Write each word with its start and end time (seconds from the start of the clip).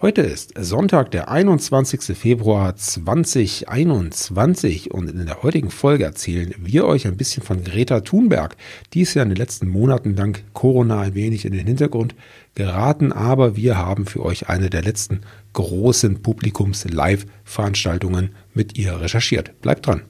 Heute 0.00 0.22
ist 0.22 0.52
Sonntag, 0.56 1.10
der 1.10 1.28
21. 1.28 2.16
Februar 2.16 2.76
2021 2.76 4.94
und 4.94 5.10
in 5.10 5.26
der 5.26 5.42
heutigen 5.42 5.70
Folge 5.70 6.04
erzählen 6.04 6.54
wir 6.56 6.86
euch 6.86 7.08
ein 7.08 7.16
bisschen 7.16 7.42
von 7.42 7.64
Greta 7.64 7.98
Thunberg. 7.98 8.56
Die 8.94 9.00
ist 9.00 9.14
ja 9.14 9.24
in 9.24 9.30
den 9.30 9.38
letzten 9.38 9.66
Monaten 9.66 10.14
dank 10.14 10.44
Corona 10.52 11.00
ein 11.00 11.16
wenig 11.16 11.44
in 11.44 11.52
den 11.52 11.66
Hintergrund 11.66 12.14
geraten, 12.54 13.12
aber 13.12 13.56
wir 13.56 13.76
haben 13.76 14.06
für 14.06 14.24
euch 14.24 14.48
eine 14.48 14.70
der 14.70 14.82
letzten 14.82 15.22
großen 15.54 16.22
Publikums-Live-Veranstaltungen 16.22 18.36
mit 18.54 18.78
ihr 18.78 19.00
recherchiert. 19.00 19.60
Bleibt 19.62 19.88
dran. 19.88 20.02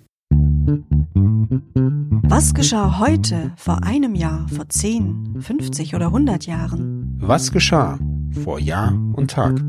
Was 2.25 2.53
geschah 2.53 2.99
heute, 2.99 3.53
vor 3.57 3.85
einem 3.85 4.15
Jahr, 4.15 4.47
vor 4.55 4.69
10, 4.69 5.37
50 5.41 5.95
oder 5.95 6.09
100 6.09 6.45
Jahren? 6.45 7.17
Was 7.21 7.53
geschah 7.53 7.99
vor 8.33 8.59
Jahr 8.59 8.93
und 9.15 9.31
Tag? 9.31 9.61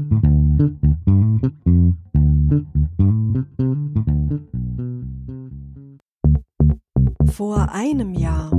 Vor 7.31 7.71
einem 7.71 8.13
Jahr. 8.13 8.51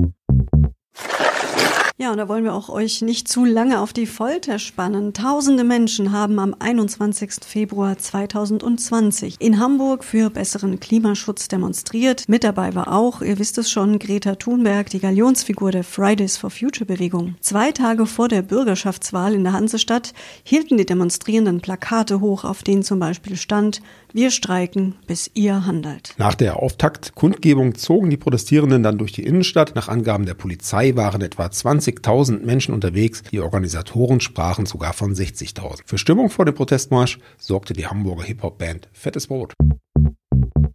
Ja, 2.01 2.13
und 2.13 2.17
da 2.17 2.29
wollen 2.29 2.45
wir 2.45 2.55
auch 2.55 2.71
euch 2.71 3.03
nicht 3.03 3.29
zu 3.29 3.45
lange 3.45 3.79
auf 3.79 3.93
die 3.93 4.07
Folter 4.07 4.59
spannen. 4.59 5.13
Tausende 5.13 5.65
Menschen 5.65 6.13
haben 6.13 6.39
am 6.39 6.57
21. 6.59 7.45
Februar 7.47 7.99
2020 7.99 9.37
in 9.39 9.61
Hamburg 9.61 10.03
für 10.03 10.31
besseren 10.31 10.81
Klimaschutz 10.81 11.49
demonstriert. 11.49 12.27
Mit 12.27 12.43
dabei 12.43 12.75
war 12.75 12.91
auch, 12.91 13.21
ihr 13.21 13.39
wisst 13.39 13.59
es 13.59 13.71
schon, 13.71 13.99
Greta 13.99 14.37
Thunberg, 14.37 14.89
die 14.89 14.99
Galionsfigur 14.99 15.73
der 15.73 15.85
Fridays 15.85 16.39
for 16.39 16.49
Future 16.49 16.87
Bewegung. 16.87 17.35
Zwei 17.43 17.71
Tage 17.71 18.07
vor 18.07 18.29
der 18.29 18.41
Bürgerschaftswahl 18.41 19.35
in 19.35 19.45
der 19.45 19.53
Hansestadt 19.53 20.15
hielten 20.43 20.79
die 20.79 20.87
Demonstrierenden 20.87 21.61
Plakate 21.61 22.23
hoch, 22.23 22.45
auf 22.45 22.63
denen 22.63 22.83
zum 22.83 22.99
Beispiel 22.99 23.37
stand, 23.37 23.83
wir 24.13 24.31
streiken, 24.31 24.95
bis 25.07 25.31
ihr 25.35 25.67
handelt. 25.67 26.15
Nach 26.19 26.35
der 26.35 26.57
Auftaktkundgebung 26.57 27.77
zogen 27.77 28.11
die 28.11 28.17
Protestierenden 28.17 28.83
dann 28.83 28.99
durch 28.99 29.13
die 29.13 29.23
Innenstadt. 29.23 29.75
Nach 29.77 29.89
Angaben 29.89 30.27
der 30.27 30.35
Polizei 30.35 30.97
waren 30.97 31.21
etwa 31.21 31.51
20.000 31.99 32.45
Menschen 32.45 32.75
unterwegs. 32.75 33.23
Die 33.31 33.41
Organisatoren 33.41 34.21
sprachen 34.21 34.67
sogar 34.67 34.93
von 34.93 35.15
60.000. 35.15 35.81
Für 35.85 35.99
Stimmung 35.99 36.31
vor 36.31 36.45
dem 36.45 36.55
Protestmarsch 36.55 37.19
sorgte 37.39 37.73
die 37.73 37.87
Hamburger 37.87 38.25
Hip-Hop-Band 38.25 38.89
Fettes 38.93 39.27
Brot. 39.27 39.55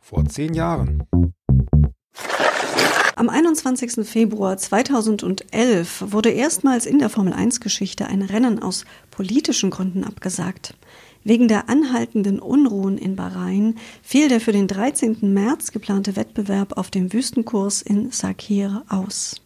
Vor 0.01 0.25
zehn 0.25 0.53
Jahren. 0.53 1.03
Am 3.17 3.29
21. 3.29 4.05
Februar 4.05 4.57
2011 4.57 6.11
wurde 6.11 6.31
erstmals 6.31 6.85
in 6.85 6.99
der 6.99 7.09
Formel 7.09 7.33
1-Geschichte 7.33 8.07
ein 8.07 8.21
Rennen 8.21 8.61
aus 8.61 8.83
politischen 9.09 9.69
Gründen 9.69 10.03
abgesagt. 10.03 10.75
Wegen 11.23 11.47
der 11.47 11.69
anhaltenden 11.69 12.39
Unruhen 12.39 12.97
in 12.97 13.15
Bahrain 13.15 13.75
fiel 14.03 14.27
der 14.27 14.41
für 14.41 14.51
den 14.51 14.67
13. 14.67 15.33
März 15.33 15.71
geplante 15.71 16.17
Wettbewerb 16.17 16.77
auf 16.77 16.91
dem 16.91 17.13
Wüstenkurs 17.13 17.81
in 17.81 18.11
Sakir 18.11 18.83
aus. 18.89 19.44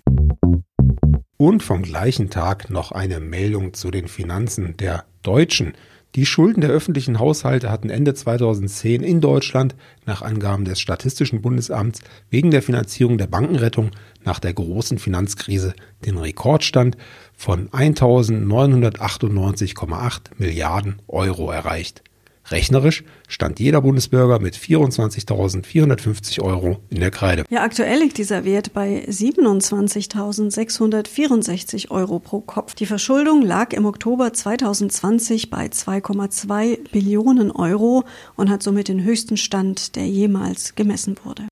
Und 1.41 1.63
vom 1.63 1.83
gleichen 1.83 2.29
Tag 2.29 2.69
noch 2.69 2.91
eine 2.91 3.21
Meldung 3.21 3.73
zu 3.73 3.91
den 3.91 4.09
Finanzen 4.09 4.75
der 4.75 5.05
Deutschen. 5.23 5.71
Die 6.15 6.25
Schulden 6.25 6.59
der 6.59 6.69
öffentlichen 6.69 7.17
Haushalte 7.17 7.71
hatten 7.71 7.89
Ende 7.89 8.13
2010 8.13 9.01
in 9.01 9.21
Deutschland 9.21 9.73
nach 10.05 10.21
Angaben 10.21 10.65
des 10.65 10.81
Statistischen 10.81 11.41
Bundesamts 11.41 12.01
wegen 12.29 12.51
der 12.51 12.61
Finanzierung 12.61 13.17
der 13.17 13.27
Bankenrettung 13.27 13.91
nach 14.25 14.39
der 14.39 14.51
großen 14.51 14.99
Finanzkrise 14.99 15.73
den 16.05 16.17
Rekordstand 16.17 16.97
von 17.37 17.69
1.998,8 17.69 20.19
Milliarden 20.39 21.01
Euro 21.07 21.51
erreicht. 21.51 22.03
Rechnerisch 22.51 23.03
stand 23.27 23.59
jeder 23.59 23.81
Bundesbürger 23.81 24.39
mit 24.39 24.55
24.450 24.55 26.41
Euro 26.41 26.79
in 26.89 26.99
der 26.99 27.11
Kreide. 27.11 27.45
Ja, 27.49 27.61
aktuell 27.63 27.99
liegt 27.99 28.17
dieser 28.17 28.43
Wert 28.45 28.73
bei 28.73 29.05
27.664 29.07 31.91
Euro 31.91 32.17
pro 32.19 32.41
Kopf. 32.41 32.73
Die 32.75 32.85
Verschuldung 32.85 33.43
lag 33.43 33.73
im 33.73 33.85
Oktober 33.85 34.33
2020 34.33 35.49
bei 35.49 35.67
2,2 35.67 36.91
Billionen 36.91 37.51
Euro 37.51 38.03
und 38.35 38.49
hat 38.49 38.63
somit 38.63 38.87
den 38.87 39.03
höchsten 39.03 39.35
Stand, 39.37 39.95
der 39.95 40.07
jemals 40.07 40.75
gemessen 40.75 41.15
wurde. 41.23 41.47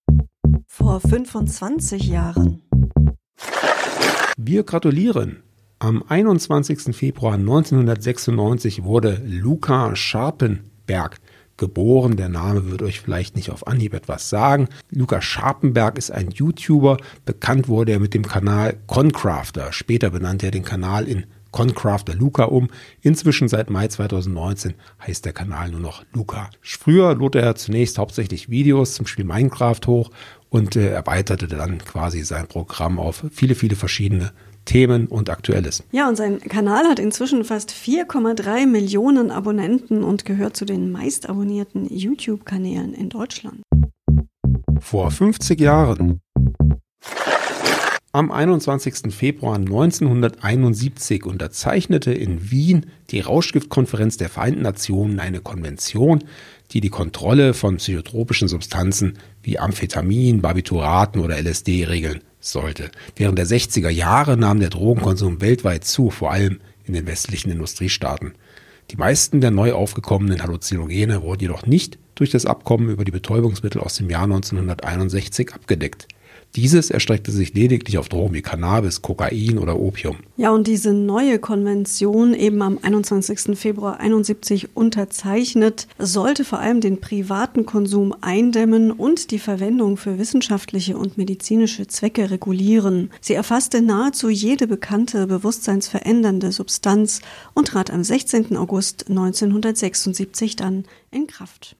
Vor 0.67 0.99
25 1.01 2.03
Jahren. 2.03 2.61
Wir 4.37 4.63
gratulieren. 4.63 5.43
Am 5.79 6.03
21. 6.07 6.95
Februar 6.95 7.35
1996 7.35 8.83
wurde 8.83 9.21
Luca 9.25 9.95
Scharpenberg 10.87 11.17
geboren. 11.57 12.17
Der 12.17 12.29
Name 12.29 12.69
wird 12.69 12.81
euch 12.81 13.01
vielleicht 13.01 13.35
nicht 13.35 13.49
auf 13.51 13.67
Anhieb 13.67 13.93
etwas 13.93 14.29
sagen. 14.29 14.69
Luca 14.91 15.21
Scharpenberg 15.21 15.97
ist 15.97 16.11
ein 16.11 16.31
YouTuber. 16.31 16.97
Bekannt 17.25 17.67
wurde 17.67 17.93
er 17.93 17.99
mit 17.99 18.13
dem 18.13 18.25
Kanal 18.27 18.77
Concrafter. 18.87 19.73
Später 19.73 20.11
benannte 20.11 20.47
er 20.47 20.51
den 20.51 20.63
Kanal 20.63 21.07
in 21.07 21.25
Concrafter 21.51 22.13
Luca 22.13 22.43
um. 22.43 22.69
Inzwischen 23.01 23.47
seit 23.47 23.69
Mai 23.69 23.87
2019 23.87 24.75
heißt 25.05 25.25
der 25.25 25.33
Kanal 25.33 25.71
nur 25.71 25.79
noch 25.79 26.03
Luca. 26.13 26.49
Früher 26.61 27.15
lud 27.15 27.35
er 27.35 27.55
zunächst 27.55 27.97
hauptsächlich 27.97 28.49
Videos 28.49 28.93
zum 28.93 29.07
Spiel 29.07 29.25
Minecraft 29.25 29.81
hoch 29.87 30.11
und 30.49 30.75
äh, 30.75 30.89
erweiterte 30.89 31.47
dann 31.47 31.79
quasi 31.79 32.23
sein 32.23 32.47
Programm 32.47 32.99
auf 32.99 33.25
viele, 33.31 33.55
viele 33.55 33.75
verschiedene 33.75 34.31
Themen 34.67 35.07
und 35.07 35.31
Aktuelles. 35.31 35.83
Ja, 35.91 36.07
und 36.07 36.15
sein 36.15 36.39
Kanal 36.39 36.85
hat 36.85 36.99
inzwischen 36.99 37.43
fast 37.43 37.71
4,3 37.71 38.67
Millionen 38.67 39.31
Abonnenten 39.31 40.03
und 40.03 40.25
gehört 40.25 40.55
zu 40.55 40.65
den 40.65 40.91
meist 40.91 41.27
abonnierten 41.27 41.87
YouTube-Kanälen 41.89 42.93
in 42.93 43.09
Deutschland. 43.09 43.63
Vor 44.79 45.09
50 45.09 45.59
Jahren. 45.59 46.21
Am 48.13 48.31
21. 48.31 49.13
Februar 49.13 49.55
1971 49.57 51.25
unterzeichnete 51.25 52.11
in 52.11 52.49
Wien 52.49 52.87
die 53.11 53.19
Rauschgiftkonferenz 53.19 54.17
der 54.17 54.29
Vereinten 54.29 54.63
Nationen 54.63 55.19
eine 55.19 55.39
Konvention, 55.39 56.23
die 56.71 56.81
die 56.81 56.89
Kontrolle 56.89 57.53
von 57.53 57.77
psychotropischen 57.77 58.47
Substanzen 58.47 59.17
wie 59.43 59.59
Amphetamin, 59.59 60.41
Barbituraten 60.41 61.21
oder 61.21 61.41
LSD 61.41 61.85
regeln 61.85 62.21
sollte. 62.39 62.91
Während 63.15 63.37
der 63.37 63.47
60er 63.47 63.89
Jahre 63.89 64.37
nahm 64.37 64.59
der 64.59 64.69
Drogenkonsum 64.69 65.41
weltweit 65.41 65.85
zu, 65.85 66.09
vor 66.09 66.31
allem 66.31 66.59
in 66.85 66.93
den 66.93 67.07
westlichen 67.07 67.51
Industriestaaten. 67.51 68.33
Die 68.91 68.97
meisten 68.97 69.41
der 69.41 69.51
neu 69.51 69.73
aufgekommenen 69.73 70.41
Halluzinogene 70.41 71.21
wurden 71.21 71.41
jedoch 71.41 71.65
nicht 71.65 71.97
durch 72.15 72.29
das 72.31 72.45
Abkommen 72.45 72.89
über 72.89 73.03
die 73.03 73.11
Betäubungsmittel 73.11 73.81
aus 73.81 73.95
dem 73.95 74.09
Jahr 74.09 74.23
1961 74.23 75.53
abgedeckt. 75.53 76.07
Dieses 76.57 76.89
erstreckte 76.89 77.31
sich 77.31 77.53
lediglich 77.53 77.99
auf 77.99 78.09
Drogen 78.09 78.33
wie 78.33 78.41
Cannabis, 78.41 79.03
Kokain 79.03 79.59
oder 79.59 79.79
Opium. 79.79 80.17
Ja, 80.37 80.49
und 80.49 80.65
diese 80.65 80.91
neue 80.91 81.37
Konvention, 81.37 82.33
eben 82.33 82.63
am 82.63 82.79
21. 82.81 83.55
Februar 83.55 83.99
71 83.99 84.75
unterzeichnet, 84.75 85.87
sollte 85.99 86.43
vor 86.43 86.57
allem 86.57 86.81
den 86.81 86.99
privaten 86.99 87.67
Konsum 87.67 88.11
eindämmen 88.21 88.91
und 88.91 89.29
die 89.29 89.37
Verwendung 89.37 89.97
für 89.97 90.17
wissenschaftliche 90.17 90.97
und 90.97 91.15
medizinische 91.15 91.85
Zwecke 91.85 92.31
regulieren. 92.31 93.11
Sie 93.21 93.35
erfasste 93.35 93.83
nahezu 93.83 94.27
jede 94.27 94.65
bekannte 94.65 95.27
bewusstseinsverändernde 95.27 96.51
Substanz 96.51 97.21
und 97.53 97.67
trat 97.67 97.91
am 97.91 98.03
16. 98.03 98.57
August 98.57 99.09
1976 99.09 100.55
dann 100.55 100.85
in 101.11 101.27
Kraft. 101.27 101.75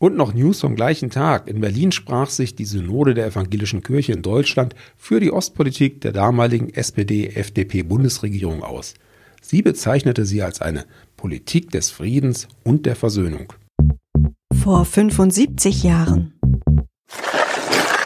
Und 0.00 0.16
noch 0.16 0.32
News 0.32 0.60
vom 0.60 0.76
gleichen 0.76 1.10
Tag. 1.10 1.48
In 1.48 1.60
Berlin 1.60 1.90
sprach 1.90 2.30
sich 2.30 2.54
die 2.54 2.64
Synode 2.64 3.14
der 3.14 3.26
evangelischen 3.26 3.82
Kirche 3.82 4.12
in 4.12 4.22
Deutschland 4.22 4.76
für 4.96 5.18
die 5.18 5.32
Ostpolitik 5.32 6.00
der 6.00 6.12
damaligen 6.12 6.72
SPD-FDP-Bundesregierung 6.72 8.62
aus. 8.62 8.94
Sie 9.42 9.60
bezeichnete 9.60 10.24
sie 10.24 10.42
als 10.42 10.60
eine 10.60 10.84
Politik 11.16 11.70
des 11.72 11.90
Friedens 11.90 12.46
und 12.62 12.86
der 12.86 12.94
Versöhnung. 12.94 13.52
Vor 14.62 14.84
75 14.84 15.82
Jahren. 15.82 16.32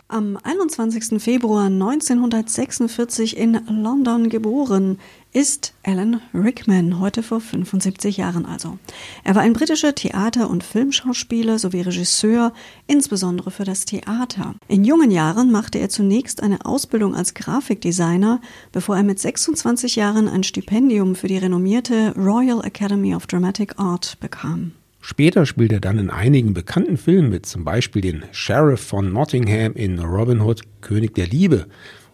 Am 0.09 0.39
21. 0.43 1.23
Februar 1.23 1.67
1946 1.67 3.37
in 3.37 3.61
London 3.67 4.29
geboren, 4.29 4.99
ist 5.33 5.73
Alan 5.83 6.21
Rickman, 6.35 7.01
heute 7.01 7.23
vor 7.23 7.41
75 7.41 8.19
Jahren 8.19 8.45
also. 8.45 8.79
Er 9.25 9.35
war 9.35 9.43
ein 9.43 9.55
britischer 9.55 9.95
Theater- 9.95 10.51
und 10.51 10.63
Filmschauspieler 10.63 11.59
sowie 11.59 11.81
Regisseur, 11.81 12.53
insbesondere 12.87 13.51
für 13.51 13.65
das 13.65 13.87
Theater. 13.87 14.55
In 14.69 14.85
jungen 14.85 15.11
Jahren 15.11 15.51
machte 15.51 15.79
er 15.79 15.89
zunächst 15.89 16.43
eine 16.43 16.67
Ausbildung 16.67 17.15
als 17.15 17.33
Grafikdesigner, 17.33 18.41
bevor 18.73 18.97
er 18.97 19.05
mit 19.05 19.19
26 19.19 19.97
Jahren 19.97 20.29
ein 20.29 20.43
Stipendium 20.43 21.15
für 21.15 21.29
die 21.29 21.39
renommierte 21.39 22.15
Royal 22.17 22.63
Academy 22.63 23.15
of 23.15 23.27
Dramatic 23.27 23.79
Art 23.79 24.19
bekam. 24.21 24.73
Später 25.01 25.47
spielt 25.47 25.73
er 25.73 25.81
dann 25.81 25.99
in 25.99 26.11
einigen 26.11 26.55
bekannten 26.55 26.97
Filmen 26.97 27.31
mit, 27.31 27.45
zum 27.47 27.65
Beispiel 27.65 28.03
den 28.03 28.23
Sheriff 28.31 28.81
von 28.81 29.13
Nottingham 29.13 29.73
in 29.73 29.99
Robin 29.99 30.41
Hood, 30.41 30.63
König 30.81 31.15
der 31.15 31.27
Liebe 31.27 31.67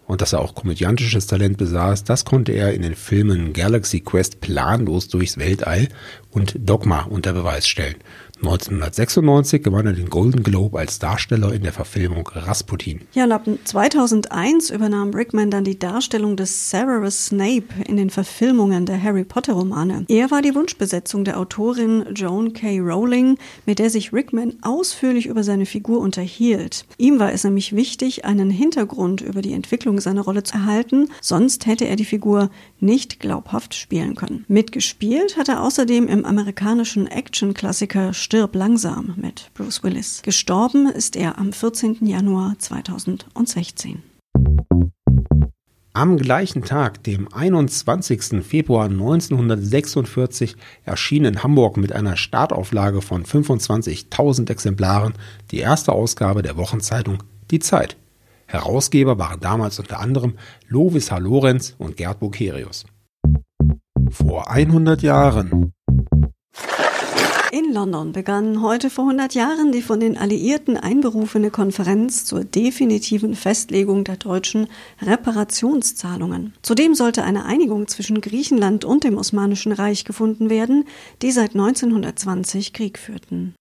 Und 0.09 0.23
dass 0.23 0.33
er 0.33 0.41
auch 0.41 0.55
komödiantisches 0.55 1.27
Talent 1.27 1.59
besaß, 1.59 2.03
das 2.03 2.25
konnte 2.25 2.53
er 2.53 2.73
in 2.73 2.81
den 2.81 2.95
Filmen 2.95 3.53
Galaxy 3.53 4.01
Quest 4.01 4.41
planlos 4.41 5.09
durchs 5.09 5.37
Weltall 5.37 5.89
und 6.31 6.57
Dogma 6.59 7.03
unter 7.03 7.35
Beweis 7.35 7.69
stellen. 7.69 7.97
1996 8.41 9.65
gewann 9.65 9.87
er 9.87 9.93
den 9.95 10.11
Golden 10.11 10.45
Globe 10.45 10.79
als 10.79 11.01
Darsteller 11.01 11.53
in 11.53 11.63
der 11.63 11.73
Verfilmung 11.73 12.29
Rasputin. 12.33 13.01
Ja, 13.13 13.25
und 13.25 13.33
ab 13.33 13.49
2001 13.65 14.71
übernahm 14.71 15.11
Rickman 15.11 15.51
dann 15.51 15.65
die 15.65 15.79
Darstellung 15.79 16.37
des 16.37 16.71
Severus 16.71 17.27
Snape 17.27 17.65
in 17.87 17.97
den 17.97 18.11
Verfilmungen 18.11 18.87
der 18.87 19.03
Harry 19.03 19.25
Potter 19.25 19.55
Romane. 19.55 20.05
Er 20.09 20.31
war 20.31 20.41
die 20.41 20.55
Wunschbesetzung 20.55 21.25
der 21.25 21.39
Autorin 21.39 22.05
Joan 22.15 22.53
K. 22.53 22.79
Rowling, 22.79 23.39
mit 23.67 23.81
der 23.81 23.91
sich 23.91 24.13
Rickman 24.13 24.55
ausführlich 24.63 25.27
über 25.27 25.43
seine 25.43 25.67
Figur 25.67 25.99
unterhielt. 25.99 26.87
Ihm 26.97 27.19
war 27.19 27.33
es 27.33 27.43
nämlich 27.43 27.75
wichtig, 27.75 28.25
einen 28.25 28.51
Hintergrund 28.51 29.21
über 29.21 29.43
die 29.43 29.53
Entwicklung 29.53 30.01
seiner 30.01 30.23
Rolle 30.23 30.45
zu 30.45 30.55
erhalten, 30.55 31.09
sonst 31.21 31.67
hätte 31.67 31.87
er 31.87 31.97
die 31.97 32.05
Figur 32.05 32.51
nicht 32.79 33.19
glaubhaft 33.19 33.75
spielen 33.75 34.15
können. 34.15 34.45
Mitgespielt 34.47 35.37
hat 35.37 35.49
er 35.49 35.63
außerdem 35.63 36.07
im 36.07 36.25
amerikanischen 36.25 37.09
Action-Klassiker 37.09 38.15
Stirb 38.29 38.57
langsam 38.57 39.15
mit 39.17 39.51
Bruce 39.55 39.83
Willis. 39.83 40.21
Gestorben 40.23 40.87
ist 40.87 41.17
er 41.17 41.39
am 41.39 41.51
14. 41.51 42.05
Januar 42.05 42.57
2016. 42.59 44.03
Am 45.95 46.19
gleichen 46.19 46.63
Tag, 46.63 47.03
dem 47.05 47.33
21. 47.33 48.45
Februar 48.45 48.91
1946, 48.91 50.57
erschien 50.85 51.25
in 51.25 51.43
Hamburg 51.43 51.79
mit 51.79 51.95
einer 51.95 52.19
Startauflage 52.19 53.01
von 53.01 53.25
25.000 53.25 54.51
Exemplaren 54.51 55.15
die 55.51 55.61
erste 55.61 55.93
Ausgabe 55.93 56.43
der 56.43 56.59
Wochenzeitung 56.59 57.23
Die 57.51 57.61
Zeit. 57.61 57.97
Herausgeber 58.45 59.19
waren 59.19 59.41
damals 59.41 59.79
unter 59.79 60.01
anderem 60.01 60.35
Lovis 60.69 61.11
H. 61.11 61.17
Lorenz 61.17 61.77
und 61.79 61.97
Gerd 61.97 62.21
Bokerius. 62.21 62.85
Vor 64.11 64.51
100 64.51 65.01
Jahren 65.01 65.73
in 67.59 67.73
London 67.73 68.13
begann 68.13 68.63
heute 68.63 68.89
vor 68.89 69.05
100 69.05 69.35
Jahren 69.35 69.73
die 69.73 69.83
von 69.83 69.99
den 69.99 70.17
Alliierten 70.17 70.77
einberufene 70.77 71.51
Konferenz 71.51 72.25
zur 72.25 72.45
definitiven 72.45 73.35
Festlegung 73.35 74.05
der 74.05 74.17
deutschen 74.17 74.69
Reparationszahlungen. 75.03 76.55
Zudem 76.63 76.95
sollte 76.95 77.25
eine 77.25 77.47
Einigung 77.47 77.89
zwischen 77.89 78.21
Griechenland 78.21 78.85
und 78.85 79.03
dem 79.03 79.19
Osmanischen 79.19 79.73
Reich 79.73 80.05
gefunden 80.05 80.51
werden, 80.51 80.85
die 81.21 81.33
seit 81.33 81.57
1920 81.57 82.73
Krieg 82.73 82.97
führten. 82.97 83.55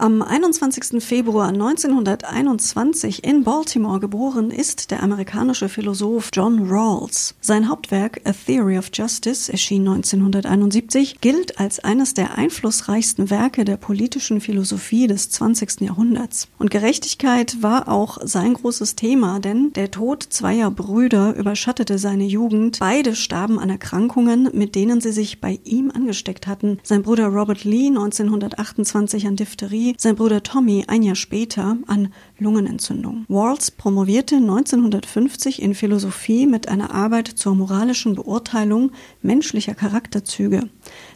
Am 0.00 0.22
21. 0.22 1.02
Februar 1.02 1.48
1921 1.48 3.24
in 3.24 3.42
Baltimore 3.42 3.98
geboren 3.98 4.52
ist 4.52 4.92
der 4.92 5.02
amerikanische 5.02 5.68
Philosoph 5.68 6.30
John 6.32 6.70
Rawls. 6.70 7.34
Sein 7.40 7.68
Hauptwerk 7.68 8.20
A 8.22 8.30
Theory 8.30 8.78
of 8.78 8.90
Justice 8.94 9.50
erschien 9.50 9.88
1971, 9.88 11.20
gilt 11.20 11.58
als 11.58 11.80
eines 11.80 12.14
der 12.14 12.38
einflussreichsten 12.38 13.28
Werke 13.28 13.64
der 13.64 13.76
politischen 13.76 14.40
Philosophie 14.40 15.08
des 15.08 15.30
20. 15.30 15.80
Jahrhunderts. 15.80 16.46
Und 16.60 16.70
Gerechtigkeit 16.70 17.60
war 17.60 17.88
auch 17.88 18.18
sein 18.22 18.54
großes 18.54 18.94
Thema, 18.94 19.40
denn 19.40 19.72
der 19.72 19.90
Tod 19.90 20.22
zweier 20.22 20.70
Brüder 20.70 21.34
überschattete 21.34 21.98
seine 21.98 22.24
Jugend. 22.24 22.78
Beide 22.78 23.16
starben 23.16 23.58
an 23.58 23.68
Erkrankungen, 23.68 24.48
mit 24.52 24.76
denen 24.76 25.00
sie 25.00 25.10
sich 25.10 25.40
bei 25.40 25.58
ihm 25.64 25.90
angesteckt 25.90 26.46
hatten. 26.46 26.78
Sein 26.84 27.02
Bruder 27.02 27.26
Robert 27.26 27.64
Lee 27.64 27.88
1928 27.88 29.26
an 29.26 29.34
Diphtherie 29.34 29.87
sein 29.96 30.16
Bruder 30.16 30.42
Tommy 30.42 30.84
ein 30.86 31.02
Jahr 31.02 31.14
später 31.14 31.76
an 31.86 32.12
Lungenentzündung. 32.38 33.24
Walls 33.28 33.70
promovierte 33.70 34.36
1950 34.36 35.62
in 35.62 35.74
Philosophie 35.74 36.46
mit 36.46 36.68
einer 36.68 36.94
Arbeit 36.94 37.28
zur 37.28 37.54
moralischen 37.54 38.14
Beurteilung 38.14 38.92
menschlicher 39.22 39.74
Charakterzüge. 39.74 40.68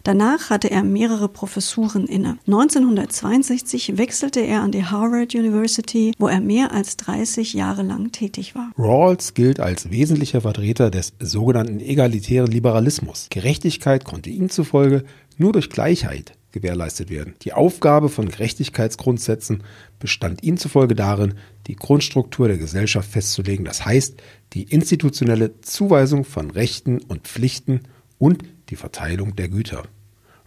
Danach 0.05 0.51
hatte 0.51 0.71
er 0.71 0.83
mehrere 0.83 1.29
Professuren 1.29 2.07
inne. 2.07 2.39
1962 2.47 3.99
wechselte 3.99 4.41
er 4.41 4.63
an 4.63 4.73
die 4.73 4.85
Harvard 4.85 5.35
University, 5.35 6.13
wo 6.19 6.29
er 6.29 6.41
mehr 6.41 6.73
als 6.73 6.97
30 6.97 7.55
Jahre 7.55 7.83
lang 7.83 8.13
tätig 8.13 8.55
war. 8.55 8.73
Rawls 8.77 9.35
gilt 9.35 9.61
als 9.61 9.91
wesentlicher 9.91 10.41
Vertreter 10.41 10.91
des 10.91 11.13
sogenannten 11.21 11.81
egalitären 11.81 12.51
Liberalismus. 12.51 13.29
Gerechtigkeit 13.31 14.05
konnte 14.05 14.31
ihm 14.31 14.51
zufolge 14.51 15.05
nur 15.39 15.53
durch 15.53 15.71
Gleichheit 15.71 16.33
gewährleistet 16.53 17.11
werden. 17.11 17.35
Die 17.43 17.53
Aufgabe 17.53 18.09
von 18.09 18.29
Gerechtigkeitsgrundsätzen 18.29 19.63
bestand 19.99 20.43
ihm 20.43 20.57
zufolge 20.57 20.95
darin, 20.95 21.35
die 21.67 21.77
Grundstruktur 21.77 22.49
der 22.49 22.59
Gesellschaft 22.59 23.11
festzulegen, 23.11 23.65
das 23.65 23.85
heißt 23.85 24.23
die 24.53 24.65
institutionelle 24.65 25.61
Zuweisung 25.63 26.25
von 26.25 26.51
Rechten 26.51 27.01
und 27.01 27.27
Pflichten 27.27 27.81
und 28.19 28.45
die 28.69 28.77
Verteilung 28.77 29.35
der 29.35 29.49
Güter. 29.49 29.83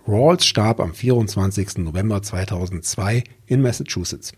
Rawls 0.08 0.46
starb 0.46 0.80
am 0.80 0.94
24. 0.94 1.80
November 1.80 2.22
2002 2.22 3.24
in 3.48 3.62
Massachusetts. 3.62 4.34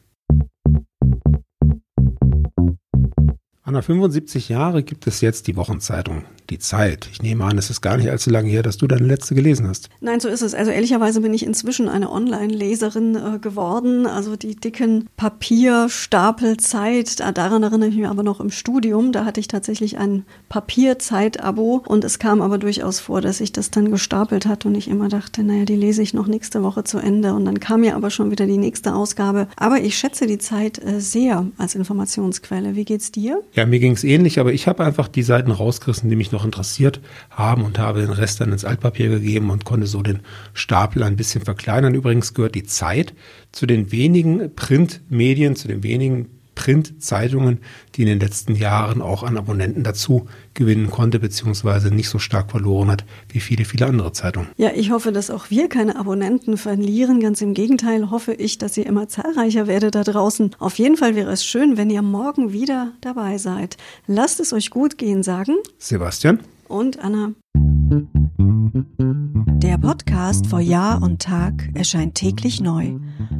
Anna, 3.63 3.81
75 3.81 4.47
Jahre 4.47 4.81
gibt 4.81 5.07
es 5.07 5.19
jetzt 5.19 5.47
die 5.47 5.57
Wochenzeitung 5.57 6.23
Die 6.49 6.59
Zeit. 6.59 7.09
Ich 7.11 7.21
nehme 7.21 7.43
an, 7.43 7.57
es 7.57 7.69
ist 7.69 7.81
gar 7.81 7.97
nicht 7.97 8.09
allzu 8.09 8.29
lange 8.29 8.49
her, 8.49 8.63
dass 8.63 8.77
du 8.77 8.87
deine 8.87 9.05
letzte 9.05 9.35
gelesen 9.35 9.67
hast. 9.67 9.89
Nein, 9.99 10.21
so 10.21 10.29
ist 10.29 10.41
es. 10.41 10.53
Also 10.53 10.71
ehrlicherweise 10.71 11.19
bin 11.19 11.33
ich 11.33 11.45
inzwischen 11.45 11.89
eine 11.89 12.09
Online-Leserin 12.09 13.15
äh, 13.15 13.39
geworden. 13.39 14.05
Also 14.05 14.37
die 14.37 14.55
dicken 14.55 15.09
Papierstapelzeit, 15.17 17.19
daran 17.37 17.63
erinnere 17.63 17.89
ich 17.89 17.97
mich 17.97 18.07
aber 18.07 18.23
noch 18.23 18.39
im 18.39 18.49
Studium. 18.49 19.11
Da 19.11 19.25
hatte 19.25 19.41
ich 19.41 19.49
tatsächlich 19.49 19.97
ein 19.97 20.23
Papierzeit-Abo 20.47 21.83
und 21.85 22.05
es 22.05 22.17
kam 22.17 22.41
aber 22.41 22.57
durchaus 22.57 23.01
vor, 23.01 23.19
dass 23.19 23.41
ich 23.41 23.51
das 23.51 23.71
dann 23.71 23.91
gestapelt 23.91 24.45
hat 24.45 24.65
und 24.65 24.75
ich 24.75 24.87
immer 24.87 25.09
dachte, 25.09 25.43
naja, 25.43 25.65
die 25.65 25.75
lese 25.75 26.01
ich 26.01 26.13
noch 26.13 26.27
nächste 26.27 26.63
Woche 26.63 26.85
zu 26.85 26.99
Ende 26.99 27.33
und 27.33 27.43
dann 27.43 27.59
kam 27.59 27.83
ja 27.83 27.95
aber 27.95 28.09
schon 28.09 28.31
wieder 28.31 28.45
die 28.45 28.57
nächste 28.57 28.95
Ausgabe. 28.95 29.49
Aber 29.57 29.81
ich 29.81 29.97
schätze 29.97 30.27
die 30.27 30.37
Zeit 30.37 30.81
äh, 30.81 31.01
sehr 31.01 31.45
als 31.57 31.75
Informationsquelle. 31.75 32.75
Wie 32.75 32.85
geht's 32.85 33.11
dir? 33.11 33.41
Ja, 33.53 33.65
mir 33.65 33.79
ging 33.79 33.91
es 33.91 34.05
ähnlich, 34.05 34.39
aber 34.39 34.53
ich 34.53 34.67
habe 34.67 34.85
einfach 34.85 35.09
die 35.09 35.23
Seiten 35.23 35.51
rausgerissen, 35.51 36.09
die 36.09 36.15
mich 36.15 36.31
noch 36.37 36.45
interessiert 36.45 37.01
haben 37.31 37.63
und 37.63 37.79
habe 37.79 38.01
den 38.01 38.11
Rest 38.11 38.39
dann 38.39 38.51
ins 38.51 38.63
Altpapier 38.63 39.09
gegeben 39.09 39.49
und 39.49 39.65
konnte 39.65 39.87
so 39.87 40.03
den 40.03 40.19
Stapel 40.53 41.01
ein 41.03 41.15
bisschen 41.15 41.43
verkleinern. 41.43 41.95
Übrigens 41.95 42.35
gehört 42.35 42.53
die 42.53 42.63
Zeit 42.63 43.13
zu 43.51 43.65
den 43.65 43.91
wenigen 43.91 44.53
Printmedien, 44.55 45.55
zu 45.55 45.67
den 45.67 45.81
wenigen 45.81 46.36
Printzeitungen, 46.57 47.59
die 47.93 48.01
in 48.01 48.07
den 48.07 48.19
letzten 48.19 48.55
Jahren 48.55 49.03
auch 49.03 49.21
an 49.21 49.37
Abonnenten 49.37 49.83
dazu 49.83 50.27
gewinnen 50.55 50.89
konnte, 50.89 51.19
beziehungsweise 51.19 51.93
nicht 51.93 52.09
so 52.09 52.17
stark 52.17 52.49
verloren 52.49 52.89
hat 52.89 53.05
wie 53.29 53.39
viele, 53.39 53.63
viele 53.63 53.85
andere 53.85 54.11
Zeitungen. 54.11 54.49
Ja, 54.57 54.71
ich 54.75 54.89
hoffe, 54.89 55.11
dass 55.11 55.29
auch 55.29 55.51
wir 55.51 55.69
keine 55.69 55.97
Abonnenten 55.97 56.57
verlieren. 56.57 57.19
Ganz 57.19 57.41
im 57.41 57.53
Gegenteil 57.53 58.09
hoffe 58.09 58.33
ich, 58.33 58.57
dass 58.57 58.75
ihr 58.75 58.87
immer 58.87 59.07
zahlreicher 59.07 59.67
werdet 59.67 59.93
da 59.93 60.03
draußen. 60.03 60.55
Auf 60.57 60.79
jeden 60.79 60.97
Fall 60.97 61.15
wäre 61.15 61.31
es 61.31 61.45
schön, 61.45 61.77
wenn 61.77 61.91
ihr 61.91 62.01
morgen 62.01 62.51
wieder 62.51 62.93
dabei 63.01 63.37
seid. 63.37 63.77
Lasst 64.07 64.39
es 64.39 64.51
euch 64.51 64.71
gut 64.71 64.97
gehen, 64.97 65.21
sagen 65.21 65.57
Sebastian 65.77 66.39
und 66.67 66.99
Anna. 66.99 67.33
Der 69.61 69.77
Podcast 69.77 70.47
vor 70.47 70.59
Jahr 70.59 71.03
und 71.03 71.21
Tag 71.21 71.69
erscheint 71.75 72.15
täglich 72.15 72.59
neu. 72.61 72.95